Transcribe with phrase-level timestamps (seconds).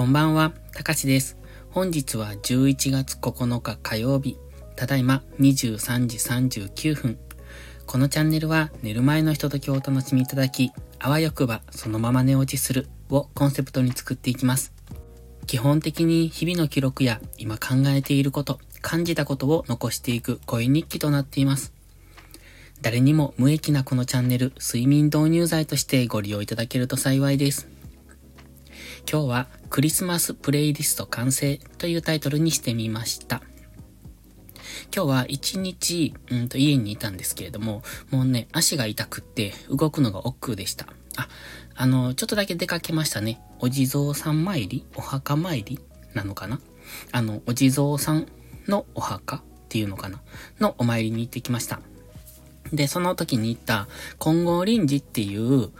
[0.00, 1.36] こんばんは、たかしです。
[1.68, 4.38] 本日は11月9日火曜日、
[4.74, 7.18] ただいま23時39分。
[7.84, 14.72] このチャンネルは寝る前のひとときをお楽しみいただき、あわよくばそのまま寝落ちするをコンセプトに作っていきます。
[15.46, 21.74] 基本的に日々の記録や今考えていること、感じたことを残していく声日記となっています。
[22.80, 27.68] 誰にも無益なこのチャンネル、睡眠導入剤としてご利用いただけると幸いです。
[29.12, 33.42] 今日はクリスマスプレイリスト完成というタイトルにしてみました。
[34.94, 37.82] 今日は一日、うんと家にいたんですけれども、
[38.12, 40.86] もうね、足が痛くって動くのが億劫でした。
[41.16, 41.28] あ、
[41.74, 43.40] あの、ちょっとだけ出かけましたね。
[43.58, 45.80] お地蔵さん参りお墓参り
[46.14, 46.60] なのかな？
[47.10, 48.28] あの、お地蔵さん
[48.68, 50.20] のお墓っていうのかな？
[50.60, 51.80] のお参りに行ってきました。
[52.72, 53.88] で、その時に行った
[54.20, 55.70] 金剛林寺っていう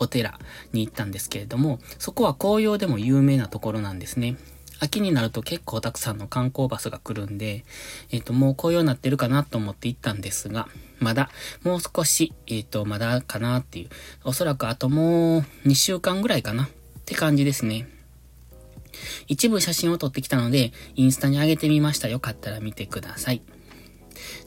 [0.00, 0.40] お寺
[0.72, 4.36] に行ったんですけれども、そこは紅葉でも有名なところなんですね。
[4.80, 7.64] 秋になると結構たくさんの観光バスが来るんで、
[8.10, 11.30] えっ、ー、と、もう紅葉になってるかなと思って行ったんですが、まだ、
[11.62, 13.90] もう少し、えっ、ー、と、まだかなっていう。
[14.24, 16.68] おそらくあともう2週間ぐらいかなっ
[17.04, 17.88] て感じですね。
[19.28, 22.08] 一部写真を撮ってきたので、インスタに上げてみました。
[22.08, 23.42] よかったら見てください。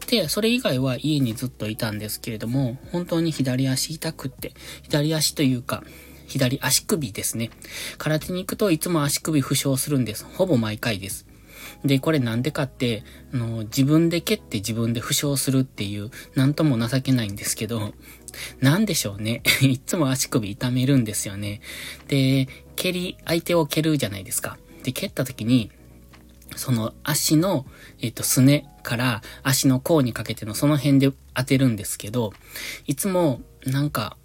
[0.07, 5.83] で、それ以外は家にずっといたんですけれども、本当に左足痛くって、左足というか、
[6.27, 7.51] 左足首ですね。
[7.97, 10.25] 空手に行くといつも足首負傷するんです。
[10.25, 11.25] ほぼ毎回です。
[11.85, 17.93] で、これなんでかって、あの、自分で蹴って自分で負傷するっていう、なんとも情けないんですけど、
[18.59, 19.43] なんでしょうね。
[19.61, 21.61] いつも足首痛めるんですよね。
[22.07, 24.57] で、蹴り、相手を蹴るじゃないですか。
[24.83, 25.71] で、蹴った時に、
[26.55, 27.65] その足の、
[28.01, 32.33] えっ、と、すねから足の甲にかけてのその辺で当てるんですけど、
[32.85, 34.17] いつも、なんか、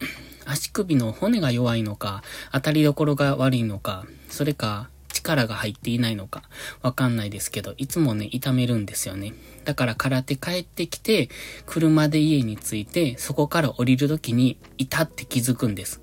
[0.44, 6.42] 足首の骨が弱いのか、当たりどころが悪いのか、それか、力が入っていないのか、
[6.82, 9.34] わかんないですけど、いつもね、痛めるんですよね。
[9.64, 11.28] だから空手帰ってきて、
[11.66, 16.00] 車で家に着いて、そこから降りる時に、いたって気づくんです。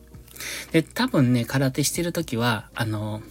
[0.71, 3.21] で、多分ね、空手してる時は、あの、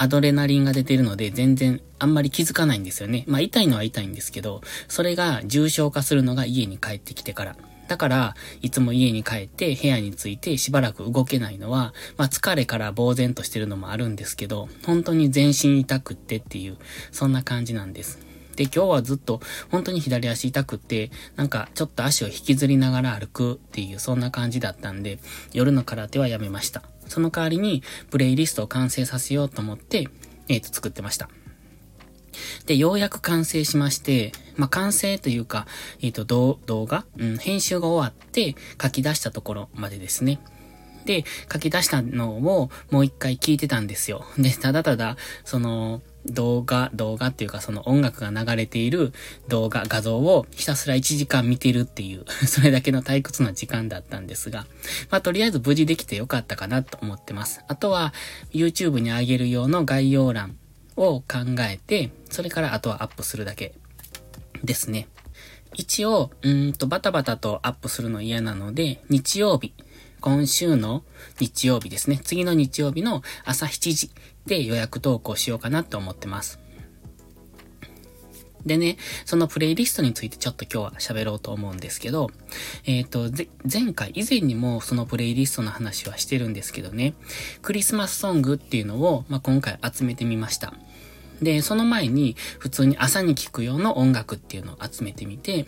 [0.00, 3.24] アドレナリンが出てるので、全然あんまり気づかないんですよね。
[3.28, 7.56] まあ痛いのは痛いんですけど、それが重症化するのが家に帰ってきてから。
[7.86, 16.78] だから、いつも家に帰って部屋に着いてしばらく動けないのは、まあ疲れから呆然としてるのもあるんですけど、本当に全身痛くってっていう、
[17.12, 18.20] そんな感じなんです。
[18.56, 25.18] で、今日はずっと本当に左足痛くって、なんかちょっと足を引きずりながら歩くっていう、そんな感じだったんで、
[25.52, 26.84] 夜の空手はやめました。
[27.10, 30.08] その代わりに、プレイリストを完成させようと思って、
[30.48, 31.28] えっ、ー、と、作ってました。
[32.66, 35.66] で、ようやく完成しまして、まあ、完成というか、
[36.00, 40.40] えっ、ー、と、動画、うん、編集が終わって書き出したところまでですね。
[41.04, 44.24] で、書き出したのをもう一回聞いてたんですよ。
[44.38, 49.12] で、ただただ、その、動画、動画っていうかその音楽が流れている
[49.48, 54.66] 動画、画像をひたすら1時間見てるっていう それだけの退屈な時間だったんですが、
[55.10, 57.62] まあとりあえず無事できてよかったかなと思ってます。
[57.68, 58.12] あとは
[58.52, 60.56] YouTube に上げる用の概要欄
[60.96, 63.74] を考えて、それからあとはアップするだけ
[64.62, 65.08] ですね。
[65.74, 69.72] 一応、うんとバタバタとアップするの嫌なので、日曜日、
[70.20, 71.02] 今週の
[71.40, 72.20] 日曜日ですね。
[72.22, 74.10] 次の日曜日の朝7時
[74.46, 76.60] で予約投稿しようかなと思ってます。
[78.66, 82.30] でね、そのプレイリストについてちょっと今日は喋ろうと思うんですけど、
[82.84, 83.30] えっ、ー、と、
[83.70, 87.14] 前回、以前にもそのプレイリストの話はしてるんですけどね、
[87.62, 90.74] クリスマスソングっていうのを、まあ、今回集めてみました。
[91.42, 95.66] で、その前に普通に朝に聴く用の音楽っていうのを集めてみて、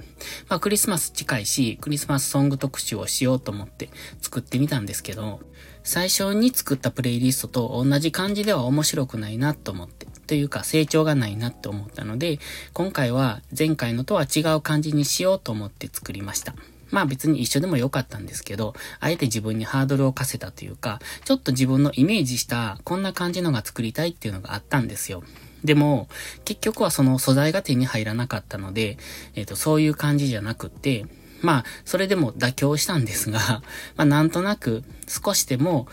[0.48, 3.90] まあクリスマス近いし、クリスマスソング特集をしようと思って
[4.20, 5.40] 作ってみたんですけど、
[5.84, 12.38] 最初に作ったプレイリストと同じ感じでは面白くないなと思って、というか成長がないなって思ったので、
[12.72, 16.54] 今回は前回のとは違う感じにしようと思って作りました。
[16.90, 25.24] まあ別に一緒でもよかったんですけど、あえて自分にハードルを課せたというか、ちょっと自分のイメージしたこんな感じのが作りたいっていうのがあったんですよ。
[25.64, 26.08] でも、
[26.44, 28.98] 結局はその素材が手に入らなかったので、
[29.34, 31.06] えっ、ー、と、そういう感じじゃなくて、
[31.40, 33.62] まあ、それでも妥協したんですが、
[33.96, 35.86] まあ、なんとなく、少しでも、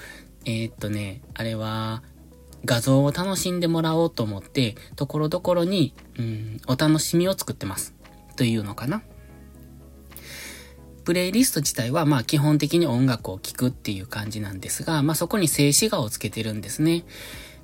[0.45, 2.03] えー、っとね、あれは、
[2.65, 7.93] 画像を楽しんでもらおうと思って、ところどころに、うん、お楽しみを作ってます。
[8.35, 9.01] というのかな。
[11.05, 17.03] プレイリスト自体は、まあ基本的に音楽を聴くっていう感じなんですが、まあそこに静止画をつけてるんですね。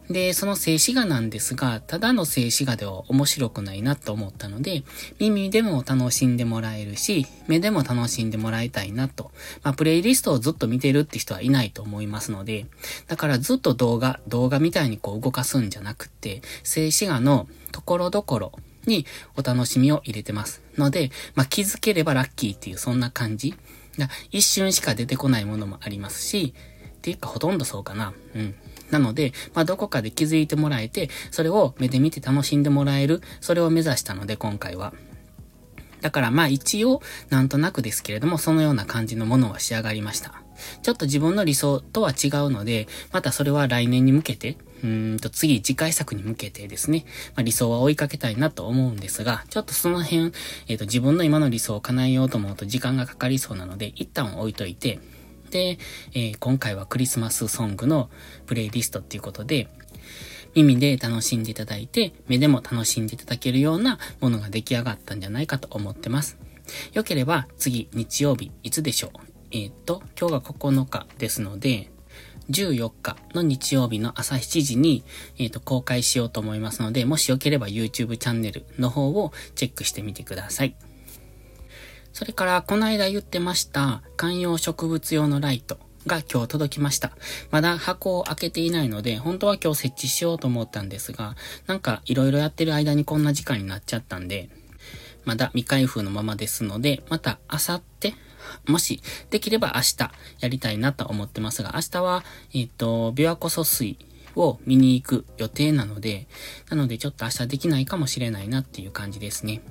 [0.10, 4.84] で、その静止画なんですが、ただの静止画では面白くないなと思ったので、
[5.19, 9.31] 耳でも楽しんでもらえるし、目でも楽しんでもらいたいなと。
[9.63, 12.68] まあ、プレイリストをずっと見てるって人はいないと思いますので、
[13.07, 18.52] だからずっと動画、動画みたいにこう動かすんじゃなくて、静止画のところどころ
[18.86, 19.06] に
[19.36, 20.62] お楽しみを入れてます。
[20.78, 23.56] ので、まあ、気づければラッキーっていうそんな感じ。
[24.31, 26.54] 一瞬しか出てこないものもありますし、
[27.06, 28.13] っていうかほとんどそうかな。
[28.34, 28.56] うん。
[28.90, 34.92] なので、まあ、どこかで気づいてもらえて、それを目で見て楽しんでもらえる、それを目指したので、今回は。
[36.02, 40.42] だからまあ一応、なんとなくですけれども、そのような感じのものは仕上がりました。
[40.81, 47.06] ちょっと自分の理想とは違うので、またそれは来年に向けて、うんと次次回作に向けてですね、
[47.36, 50.31] まあ、理想は追いかけたいなと思うんですが、ちょっとその辺、
[50.68, 55.00] えっ、ー、と自分の今の理想を叶えようと思うと時間がかかりそうなので、一旦置いといて、
[55.50, 55.77] で、
[56.13, 58.09] えー、今回はクリスマスソングの
[58.45, 59.68] プレイリストっていうことで、
[60.56, 66.38] 耳で楽しんでいただいて、目でも楽しんでいただけるようなものが出来上がったんじゃないかと思ってます。
[66.94, 69.09] よければ次日曜日いつでしょう？
[69.51, 71.92] えっ、と、今日が9日ですので、
[72.50, 75.03] 14日の日曜日の朝7時に、
[75.38, 80.75] えっ、ー、と、公開しようと思いますので、もしよければ YouTube チャンネルの方をチェックしてみてください。
[82.15, 85.77] それから、この間言ってました、観葉植物用のライト
[86.07, 87.12] が今日届きました。
[87.51, 91.35] まだ箱を開けていないので、本当は今日設置しようと思ったんですが、
[91.67, 94.47] なんか色々やってる間にこんな時間になっちゃったんで、
[95.25, 98.15] まだ未開封のままですので、また明後日、
[98.65, 102.23] もし、できれば明日やりたいなと思ってますが、明日は、
[102.53, 103.97] えっ、ー、と、琵琶湖疎水
[104.38, 106.27] を見に行く予定なので、
[106.69, 109.61] なのでちょっと明日できないかもしれないなっていう感じですね。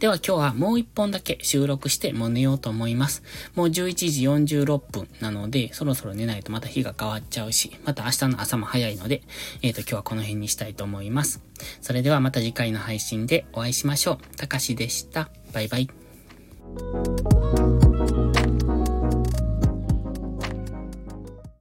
[0.00, 3.22] では今日はもう一本だけ収録してもう寝ようと思います。
[3.54, 4.28] もう11時
[4.62, 9.22] 46分なので、そろそろ寝ないとまた日が変わっちゃうし、また明日の朝も早いので、
[9.62, 11.42] えっ、ー、と今日はこの辺にしたいと思います。
[11.80, 14.36] それではまた次回の配信でお会いしましょう。
[14.36, 15.28] たかしでした。
[15.52, 15.88] バイバイ。